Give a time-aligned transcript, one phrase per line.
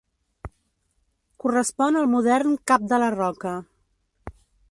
[1.43, 3.55] Correspon al modern Cap de la Roca.